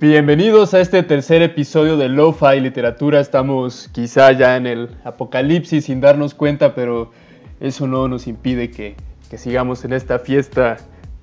[0.00, 3.18] Bienvenidos a este tercer episodio de Lo-Fi Literatura.
[3.18, 7.10] Estamos quizá ya en el apocalipsis sin darnos cuenta, pero
[7.58, 8.94] eso no nos impide que,
[9.36, 10.76] sigamos en esta fiesta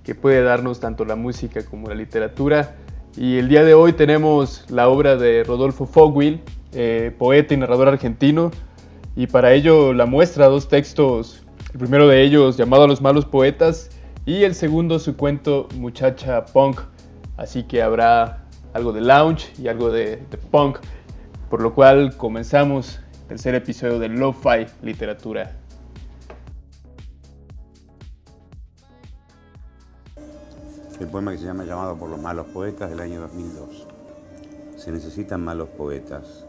[0.04, 2.76] que puede darnos tanto la música como la literatura.
[3.16, 6.42] Y el día de hoy tenemos la obra de Rodolfo Fogwill,
[6.74, 8.52] eh, poeta y narrador argentino,
[9.16, 13.24] y para ello la muestra dos textos, el primero de ellos llamado A los malos
[13.24, 13.90] poetas
[14.26, 16.82] y el segundo su cuento Muchacha Punk.
[17.38, 18.45] Así que habrá
[18.76, 20.18] algo de lounge y algo de,
[20.52, 20.80] punk,
[21.50, 25.56] por lo cual comenzamos el tercer episodio de Lo-Fi Literatura.
[31.00, 33.88] El poema que se llama Llamado por los malos poetas del año 2002.
[34.76, 36.46] Se necesitan malos poetas,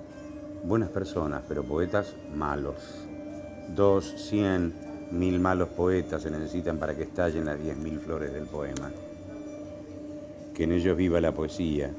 [0.65, 3.07] buenas personas, pero poetas malos.
[3.69, 4.75] Dos, cien,
[5.13, 8.91] mil malos poetas se necesitan para que estallen las diez mil flores del poema.
[10.55, 11.93] Que en ellos viva la poesía,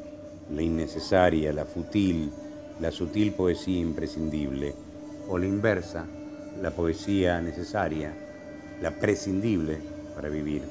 [0.53, 2.31] la innecesaria, la futil,
[2.79, 4.73] la sutil poesía imprescindible,
[5.29, 6.05] o la inversa,
[6.61, 8.13] la poesía necesaria,
[8.81, 9.79] la prescindible
[10.15, 10.61] para vivir.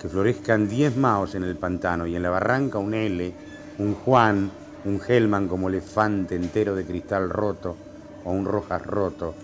[0.00, 3.32] Que florezcan diez maos en el pantano y en la barranca un L,
[3.78, 4.50] un Juan,
[4.84, 7.76] un Gelman como elefante entero de cristal roto
[8.24, 9.34] o un Rojas roto,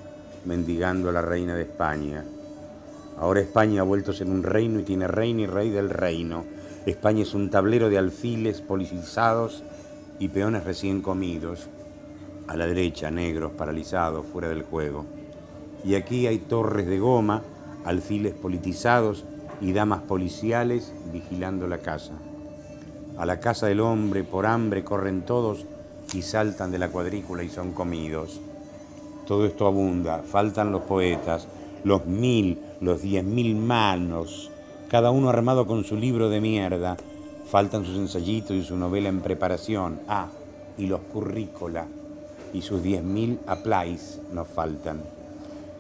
[0.45, 2.25] mendigando a la reina de España.
[3.19, 6.58] Ahora España ha vuelto a ser un reino y tiene reina y rey del reino
[6.87, 9.63] España es un tablero de alfiles politizados
[10.19, 11.69] y peones recién comidos.
[12.47, 15.05] A la derecha, negros, paralizados, fuera del juego.
[15.85, 17.43] Y aquí hay torres de goma,
[17.85, 19.25] alfiles politizados
[19.61, 22.13] y damas policiales vigilando la casa.
[23.19, 25.67] A la casa del hombre por hambre corren todos
[26.15, 28.41] y saltan de la cuadrícula y son comidos.
[29.27, 31.49] Todo esto abunda, faltan los poetas,
[31.85, 34.51] los mil, los diez mil manos
[34.89, 36.97] cada uno armado con su libro de mierda.
[37.51, 40.01] Faltan sus ensayitos y su novela en preparación.
[40.09, 40.29] Ah,
[40.79, 41.87] y los currícola
[42.55, 45.01] y sus 10.000 applies nos faltan.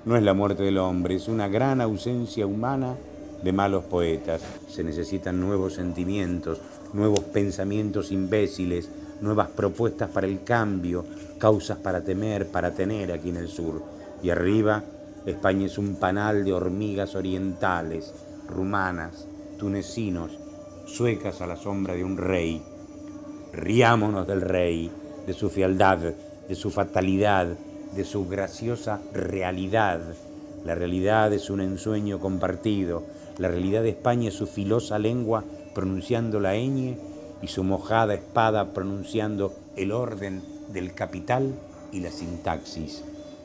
[0.04, 2.96] No es la muerte del hombre, es una gran ausencia humana
[3.42, 4.42] de malos poetas.
[4.69, 6.60] Se necesitan nuevos sentimientos,
[6.92, 8.90] nuevos pensamientos imbéciles,
[9.20, 11.04] nuevas propuestas para el cambio,
[11.38, 13.82] causas para temer, para tener aquí en el sur.
[14.22, 14.82] Y arriba,
[15.25, 18.12] España es un panal de hormigas orientales
[18.48, 19.26] rumanas,
[19.59, 20.38] tunecinos,
[20.86, 22.62] suecas a la sombra de un rey.
[23.53, 24.91] Riámonos del rey,
[25.26, 25.98] de su fealdad,
[26.48, 27.48] de su fatalidad,
[27.94, 30.00] de su graciosa realidad.
[30.64, 33.04] La realidad es un ensueño compartido.
[33.38, 35.44] La realidad de España es su filosa lengua
[35.75, 36.97] pronunciando la ñ
[37.41, 40.42] y su mojada espada pronunciando el orden
[40.72, 41.54] del capital
[41.92, 43.04] y la sintaxis.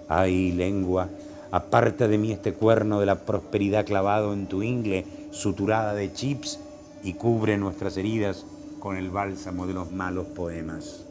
[0.10, 1.10] Ay, lengua,
[1.54, 6.60] Aparta de mí este cuerno de la prosperidad clavado en tu ingle, suturada de chips,
[7.04, 8.44] y cubre nuestras heridas
[8.80, 11.06] con el bálsamo de los malos poemas.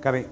[0.00, 0.26] Cabe.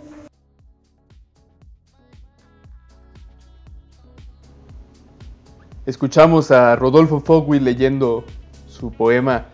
[5.86, 8.22] Escuchamos a Rodolfo Fogwill leyendo
[8.68, 9.46] su poema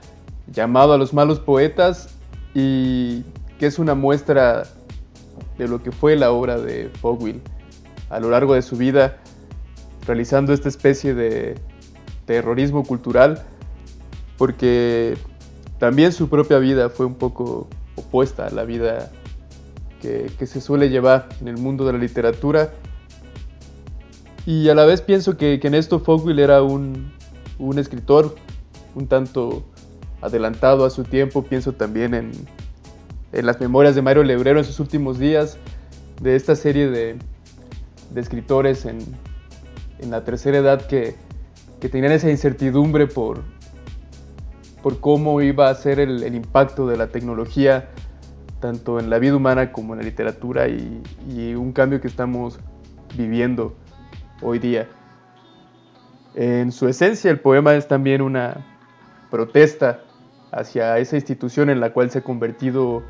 [0.49, 2.17] llamado a los malos poetas
[2.53, 3.23] y
[3.61, 4.65] que es una muestra
[5.63, 7.41] de lo que fue la obra de Fogwill
[8.11, 9.19] a lo largo de su vida,
[10.07, 11.55] realizando esta especie de
[12.27, 13.43] terrorismo cultural,
[14.37, 15.17] porque
[15.79, 19.11] también su propia vida fue un poco opuesta a la vida
[20.01, 22.75] que, se suele llevar en el mundo de la literatura.
[24.45, 27.13] Y a la vez pienso que, en esto Fogwill era un,
[27.59, 28.35] un escritor
[28.95, 29.65] un tanto
[30.21, 32.33] adelantado a su tiempo, pienso también en
[33.33, 35.59] en las memorias de Mario Lebrero en sus últimos días,
[36.21, 37.17] de esta serie de,
[38.15, 38.99] escritores en,
[40.09, 41.17] la tercera edad que,
[41.81, 43.43] tenían esa incertidumbre por,
[44.83, 47.89] por cómo iba a ser el, impacto de la tecnología
[48.61, 52.61] tanto en la vida humana como en la literatura y, y un cambio que estamos
[53.17, 53.75] viviendo
[54.41, 54.89] hoy día.
[56.37, 58.65] En su esencia el poema es también una
[59.31, 60.03] protesta
[60.53, 63.03] hacia esa institución en la cual se ha convertido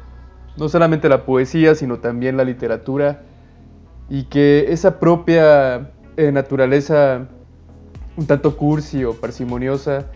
[0.57, 3.23] no solamente la poesía, sino también la literatura,
[4.09, 7.29] y que esa propia eh, naturaleza
[8.17, 10.07] un tanto cursi o parsimoniosa,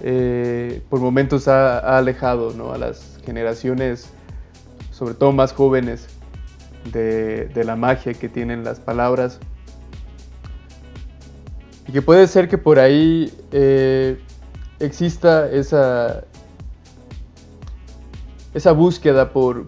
[0.00, 4.08] eh, por momentos ha, alejado a las generaciones,
[4.90, 6.08] sobre todo más jóvenes,
[6.92, 9.38] de, la magia que tienen las palabras.
[11.86, 14.18] Y que puede ser que por ahí eh,
[14.78, 16.24] exista esa,
[18.54, 19.64] esa búsqueda por,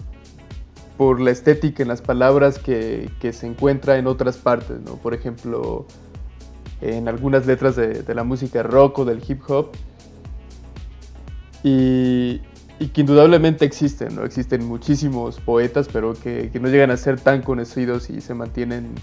[1.01, 4.97] por la estética en las palabras que, se encuentra en otras partes, ¿no?
[4.97, 5.87] Por ejemplo,
[6.81, 9.71] en algunas letras de, la música rock o del hip hop,
[11.63, 12.41] y,
[12.93, 14.25] que indudablemente existen, ¿no?
[14.25, 18.95] Existen muchísimos poetas, pero que, no llegan a ser tan conocidos y se mantienen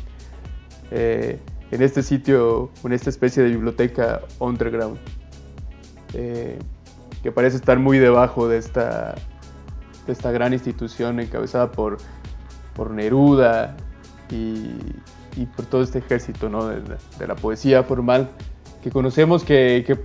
[0.91, 1.39] eh,
[1.71, 4.99] en este sitio, en esta especie de biblioteca underground,
[6.13, 6.59] eh,
[7.23, 9.15] que parece estar muy debajo de esta,
[10.11, 11.97] esta gran institución encabezada por,
[12.75, 13.75] por Neruda
[14.29, 14.65] y,
[15.55, 16.67] por todo este ejército ¿no?
[16.67, 18.29] de, la poesía formal
[18.81, 19.99] que conocemos que,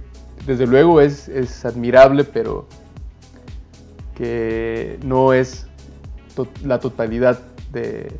[0.47, 2.67] desde luego es, es admirable, pero
[4.15, 5.67] que no es
[6.65, 7.41] la totalidad
[7.73, 8.13] de,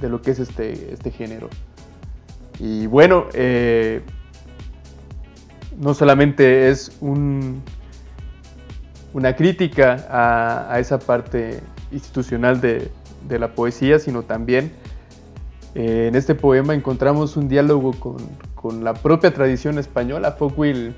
[0.00, 1.48] lo que es este, este género.
[2.58, 4.02] Y bueno, eh,
[5.78, 7.62] no solamente es un,
[9.12, 10.06] una crítica
[10.70, 11.60] a, esa parte
[11.90, 12.90] institucional de,
[13.28, 14.72] la poesía, sino también
[15.74, 20.32] eh, en este poema encontramos un diálogo con, la propia tradición española.
[20.32, 20.94] Folkwill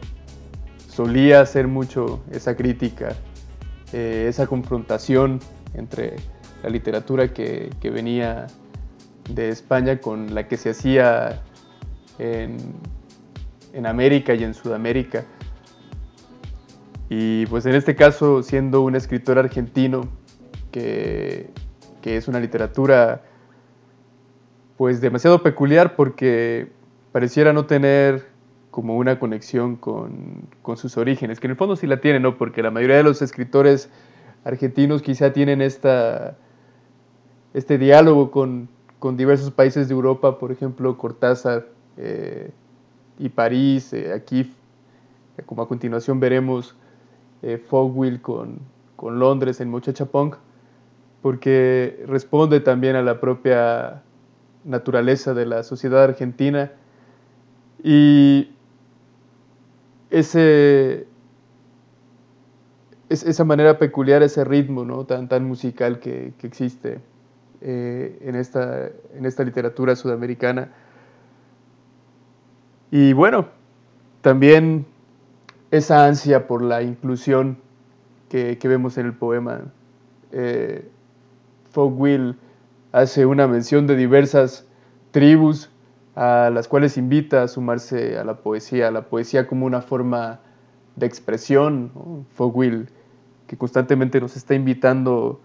[0.88, 3.14] solía hacer mucho esa crítica,
[3.92, 5.40] eh, esa confrontación
[5.74, 6.16] entre
[6.62, 8.46] la literatura que, venía
[9.28, 11.42] de España con la que se hacía
[12.18, 12.58] en,
[13.86, 15.24] América y en Sudamérica.
[17.10, 20.08] Y pues en este caso, siendo un escritor argentino,
[20.70, 21.50] que,
[22.00, 23.22] que, es una literatura
[24.76, 26.70] pues demasiado peculiar porque
[27.10, 28.28] pareciera no tener
[28.70, 32.38] como una conexión con, sus orígenes, que en el fondo sí la tiene, ¿no?
[32.38, 33.90] Porque la mayoría de los escritores
[34.44, 36.36] argentinos quizá tienen esta,
[37.52, 38.68] este diálogo con,
[39.16, 41.66] diversos países de Europa, por ejemplo, Cortázar
[41.96, 42.52] eh,
[43.18, 44.54] y París, eh, aquí,
[45.46, 46.76] como a continuación veremos,
[47.42, 48.58] eh, Fogwill con,
[48.96, 50.36] con Londres en Muchacha Punk,
[51.22, 54.02] porque responde también a la propia
[54.64, 56.72] naturaleza de la sociedad argentina
[57.82, 58.50] y
[60.10, 61.06] ese,
[63.08, 65.04] esa manera peculiar, ese ritmo ¿no?
[65.04, 67.00] tan, tan musical que, existe
[67.60, 70.72] eh, en, esta, en esta literatura sudamericana.
[72.90, 73.48] Y bueno,
[74.20, 74.84] también
[75.70, 77.58] esa ansia por la inclusión
[78.28, 79.62] que, vemos en el poema.
[80.32, 80.88] Eh,
[81.74, 82.36] Will
[82.92, 84.66] hace una mención de diversas
[85.10, 85.70] tribus
[86.16, 90.40] a las cuales invita a sumarse a la poesía, a la poesía como una forma
[90.96, 92.24] de expresión, ¿no?
[93.46, 95.40] que constantemente nos está invitando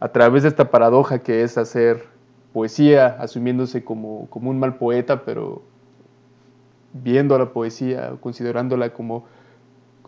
[0.00, 2.06] a través de esta paradoja que es hacer
[2.52, 5.62] poesía, asumiéndose como, como un mal poeta, pero
[6.92, 9.26] viendo a la poesía, considerándola como,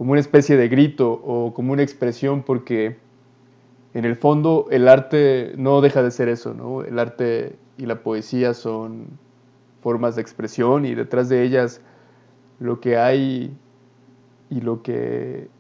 [0.00, 2.97] como una especie de grito o como una expresión, porque
[3.93, 6.82] en el fondo el arte no deja de ser eso, ¿no?
[6.82, 9.08] El arte y la poesía son
[9.82, 11.82] formas de expresión y detrás de ellas
[12.61, 13.55] lo que hay
[14.49, 15.50] y lo que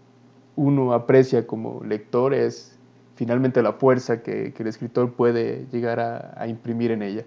[0.56, 2.78] uno aprecia como lector es
[3.16, 7.26] finalmente la fuerza que, el escritor puede llegar a, imprimir en ella.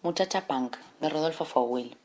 [0.00, 1.96] Muchacha Punk, de Rodolfo Fowell.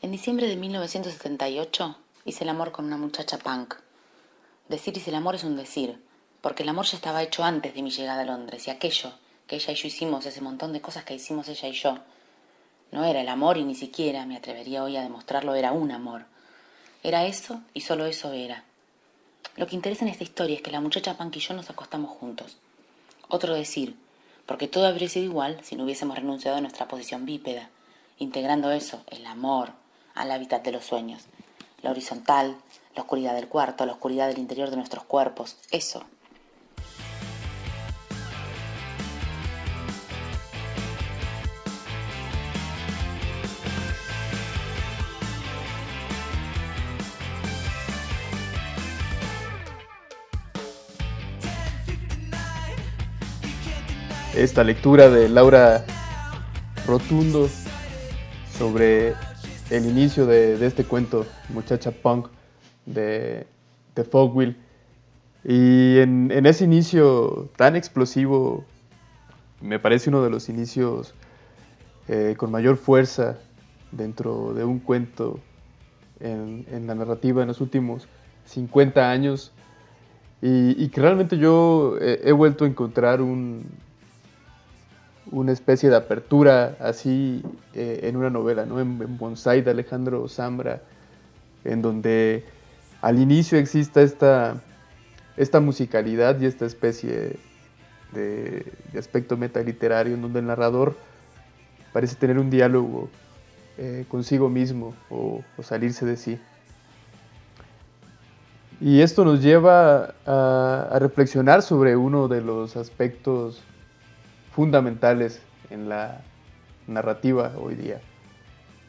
[0.00, 3.74] En diciembre de 1978 hice el amor con una muchacha punk.
[4.68, 6.00] Decir hice el amor es un decir,
[6.40, 9.10] porque el amor ya estaba hecho antes de mi llegada a Londres y aquello
[9.48, 11.98] que ella y yo hicimos, ese montón de cosas que hicimos ella y yo.
[12.92, 16.26] No era el amor y ni siquiera, me atrevería hoy a demostrarlo, era un amor.
[17.02, 18.62] Era eso y solo eso era.
[19.56, 22.12] Lo que interesa en esta historia es que la muchacha Punk y yo nos acostamos
[22.12, 22.56] juntos.
[23.26, 23.96] Otro decir,
[24.46, 27.68] porque todo habría sido igual si no hubiésemos renunciado a nuestra posición bípeda,
[28.20, 29.72] integrando eso, el amor,
[30.18, 31.22] al hábitat de los sueños.
[31.82, 32.56] La horizontal,
[32.94, 36.04] la oscuridad del cuarto, la oscuridad del interior de nuestros cuerpos, eso,
[54.38, 55.84] esta lectura de Laura
[56.86, 57.50] Rotundo
[58.56, 59.14] sobre
[59.70, 62.28] el inicio de, este cuento, Muchacha Punk,
[62.86, 63.46] de,
[63.94, 64.56] de Fogwill.
[65.44, 68.64] Y en, ese inicio tan explosivo,
[69.60, 71.14] me parece uno de los inicios
[72.08, 73.38] eh, con mayor fuerza
[73.92, 75.40] dentro de un cuento
[76.20, 78.08] en, la narrativa en los últimos
[78.46, 79.52] 50 años.
[80.40, 83.66] Y, que realmente yo he vuelto a encontrar un,
[85.30, 87.42] una especie de apertura así
[87.74, 88.80] eh, en una novela, ¿no?
[88.80, 90.80] En, Bonsai de Alejandro Zambra,
[91.64, 92.44] en donde
[93.02, 94.60] al inicio exista esta,
[95.36, 97.36] esta musicalidad y esta especie
[98.12, 100.96] de, aspecto metaliterario en donde el narrador
[101.92, 103.08] parece tener un diálogo
[103.76, 106.38] eh, consigo mismo o, salirse de sí.
[108.80, 113.62] Y esto nos lleva a, reflexionar sobre uno de los aspectos
[114.58, 116.20] fundamentales en la
[116.88, 118.00] narrativa hoy día.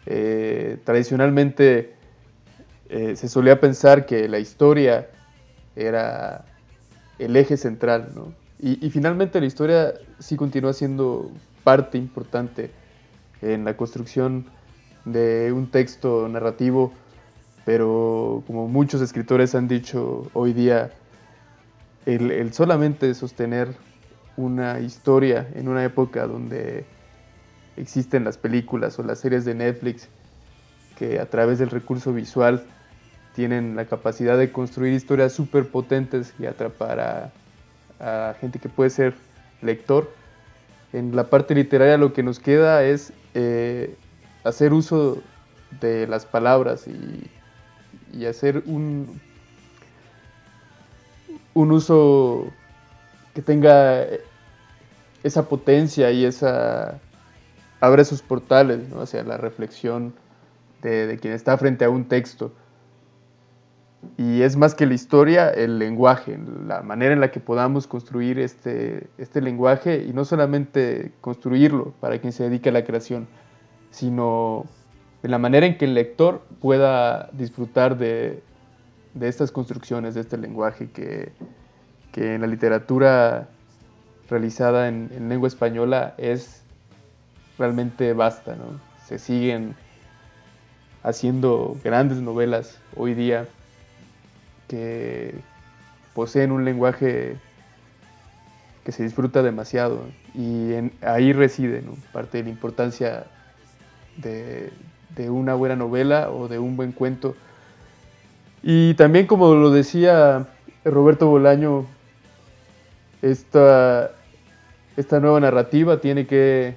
[0.08, 1.94] Eh, tradicionalmente
[2.90, 5.10] eh, se solía pensar que la historia
[5.76, 6.44] era
[7.20, 8.34] el eje central, ¿no?
[8.58, 11.30] y, y, finalmente la historia sí continúa siendo
[11.64, 12.72] parte importante
[13.44, 14.48] en la construcción
[15.06, 16.94] de un texto narrativo
[17.64, 20.90] pero como muchos escritores han dicho hoy día,
[22.08, 23.76] el, solamente sostener
[24.40, 26.86] una historia en una época donde
[27.78, 30.08] existen las películas o las series de Netflix
[30.98, 32.64] que a través del recurso visual
[33.36, 37.00] tienen la capacidad de construir historias súper potentes y atrapar
[38.00, 39.14] a, gente que puede ser
[39.62, 40.10] lector.
[40.94, 43.94] En la parte literaria lo que nos queda es eh,
[44.46, 45.22] hacer uso
[45.82, 47.30] de las palabras y
[48.14, 49.20] y hacer un,
[51.54, 52.48] un uso
[53.34, 54.06] que tenga
[55.24, 57.00] esa potencia y esa
[57.82, 60.14] abre sus portales hacia la reflexión
[60.82, 62.52] de, quien está frente a un texto.
[64.18, 68.40] Y es más que la historia, el lenguaje, la manera en la que podamos construir
[68.40, 73.28] este, este lenguaje y no solamente construirlo para quien se dedique a la creación,
[73.92, 74.66] sino
[75.22, 78.42] de la manera en que el lector pueda disfrutar de,
[79.20, 81.32] estas construcciones, de este lenguaje que,
[82.16, 83.48] en la literatura
[84.30, 86.64] realizada en, lengua española es
[87.58, 88.56] realmente vasta.
[89.06, 89.76] Se siguen
[91.04, 93.48] haciendo grandes novelas hoy día
[94.68, 95.34] que
[96.14, 97.38] poseen un lenguaje
[98.84, 100.02] que se disfruta demasiado
[100.36, 103.26] y ahí reside parte de la importancia
[104.18, 104.72] de,
[105.16, 107.36] de una buena novela o de un buen cuento.
[108.62, 110.48] Y también como lo decía
[110.84, 111.86] Roberto Bolaño,
[113.22, 114.12] esta,
[115.00, 116.76] esta nueva narrativa tiene que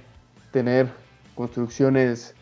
[0.53, 0.87] tener
[1.35, 2.37] construcciones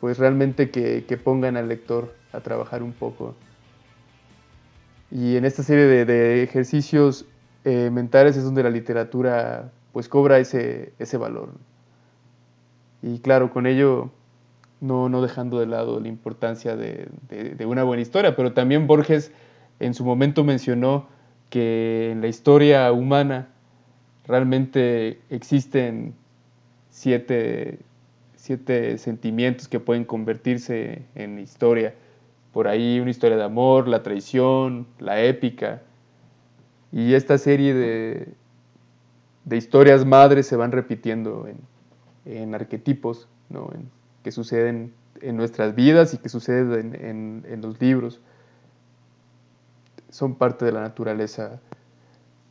[0.00, 3.34] pues realmente que, pongan al lector a trabajar un poco.
[5.10, 7.26] Y en esta serie de, ejercicios
[7.64, 11.50] eh, mentales es donde la literatura pues cobra ese, ese valor.
[13.02, 14.10] Y claro, con ello
[14.80, 17.10] no, no dejando de lado la importancia de,
[17.66, 19.30] una buena historia, pero también Borges
[19.78, 21.06] en su momento mencionó
[21.50, 23.48] que en la historia humana
[24.26, 26.14] realmente existen
[26.90, 27.78] siete,
[28.36, 31.94] siete sentimientos que pueden convertirse en historia.
[32.52, 35.82] Por ahí una historia de amor, la traición, la épica.
[36.92, 38.28] Y esta serie de,
[39.44, 41.58] de historias madres se van repitiendo en,
[42.24, 43.70] en arquetipos, ¿no?
[44.22, 48.20] que suceden en nuestras vidas y que suceden en, los libros.
[50.10, 51.60] Son parte de la naturaleza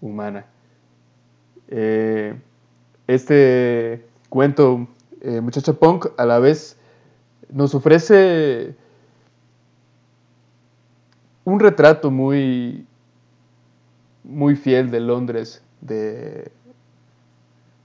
[0.01, 0.46] humana.
[1.68, 2.36] Eh,
[3.08, 4.88] este cuento,
[5.22, 6.78] eh, Muchacha Punk, a la vez
[7.52, 8.76] nos ofrece
[11.44, 12.86] un retrato muy,
[14.24, 16.52] muy fiel de Londres de,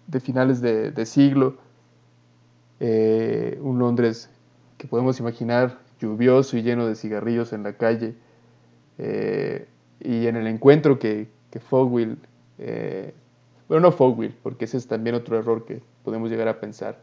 [0.07, 1.57] de finales de siglo.
[2.81, 4.31] Eh, un Londres
[4.79, 8.15] que podemos imaginar lluvioso y lleno de cigarrillos en la calle,
[8.99, 12.19] y en el encuentro que, que Fogwill,
[13.71, 16.99] bueno, no Fogwill, porque ese es también otro error que podemos llegar a pensar,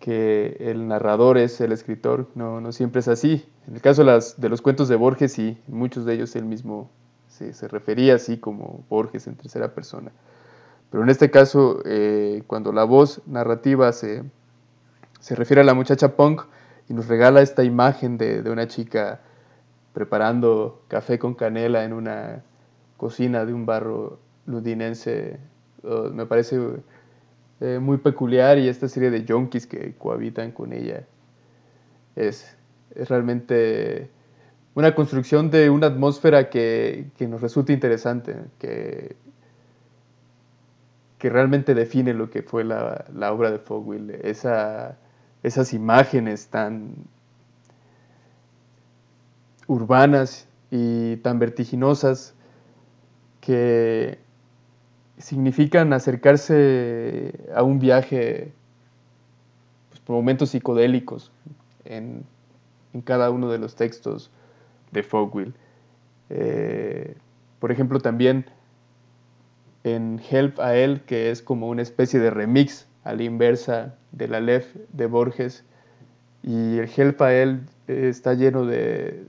[0.00, 3.44] que el narrador es el escritor, no, no siempre es así.
[3.68, 6.90] En el caso de, de los cuentos de Borges, sí, muchos de ellos él mismo
[7.28, 10.10] se, se refería así como Borges en tercera persona.
[10.94, 14.22] Pero en este caso, eh, cuando la voz narrativa se,
[15.30, 16.42] refiere a la muchacha punk
[16.88, 19.20] y nos regala esta imagen de, una chica
[19.92, 22.44] preparando café con canela en una
[22.96, 25.38] cocina de un barro londinense,
[25.82, 26.58] oh, me parece
[27.60, 31.04] eh, muy peculiar y esta serie de junkies que cohabitan con ella
[32.16, 32.56] es,
[33.08, 34.10] realmente
[34.74, 39.16] una construcción de una atmósfera que, que nos resulta interesante, que
[41.24, 44.98] que realmente define lo que fue la, obra de Fogwill, esa,
[45.42, 46.96] esas imágenes tan
[49.66, 52.34] urbanas y tan vertiginosas
[53.40, 54.18] que
[55.24, 58.52] significan acercarse a un viaje
[59.88, 61.32] pues, por momentos psicodélicos
[61.86, 62.26] en,
[63.04, 64.30] cada uno de los textos
[64.92, 65.54] de Fogwill.
[66.28, 67.16] Eh,
[67.58, 68.44] por ejemplo, también
[69.82, 74.28] en Help a él, que es como una especie de remix a la inversa de
[74.28, 75.64] la Lef de Borges.
[76.42, 79.24] Y el Help a él está lleno de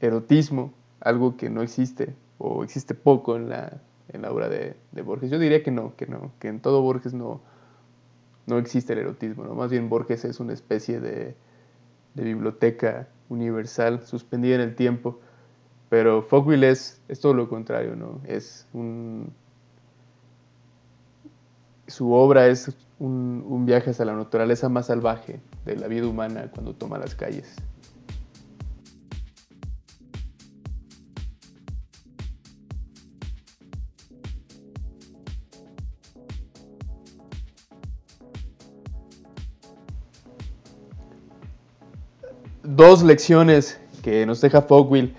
[0.00, 3.80] erotismo, algo que no existe o existe poco en la,
[4.12, 5.30] en la obra de, Borges.
[5.30, 7.40] Yo diría que no, que no, que en todo Borges no,
[8.46, 9.54] no existe el erotismo, ¿no?
[9.54, 11.34] más bien Borges es una especie de,
[12.14, 15.20] de biblioteca universal suspendida en el tiempo,
[15.88, 18.20] pero Fogwill es, todo lo contrario, ¿no?
[18.26, 19.32] es un,
[21.86, 26.50] su obra es un, un viaje hacia la naturaleza más salvaje de la vida humana
[26.52, 27.56] cuando toma las calles.
[42.76, 45.14] Dos lecciones que nos deja Fogwill.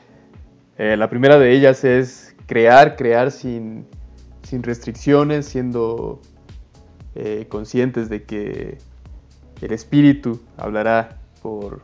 [0.77, 3.87] Eh, la primera de ellas es crear, crear sin,
[4.61, 6.21] restricciones, siendo
[7.15, 8.77] eh, conscientes de que
[9.61, 11.81] el espíritu hablará por,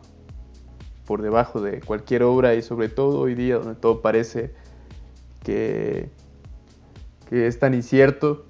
[1.05, 4.53] por debajo de cualquier obra y sobre todo hoy día donde todo parece
[5.43, 6.09] que,
[7.29, 8.45] que es tan incierto.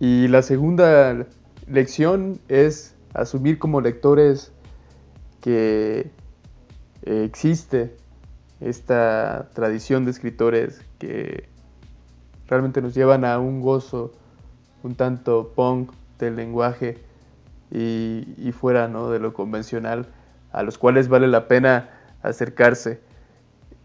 [0.00, 1.26] Y la segunda
[1.68, 4.52] lección es asumir como lectores
[5.42, 6.10] que
[7.02, 7.94] eh, existe
[8.60, 11.48] esta tradición de escritores que
[12.48, 14.12] realmente nos llevan a un gozo
[14.82, 16.98] un tanto punk del lenguaje
[17.70, 20.06] y, fuera de lo convencional,
[20.52, 21.90] a los cuales vale la pena
[22.22, 23.00] acercarse.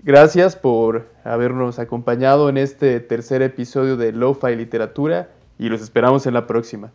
[0.04, 6.34] Gracias por habernos acompañado en este tercer episodio de Lo-Fi Literatura y los esperamos en
[6.34, 6.92] la próxima.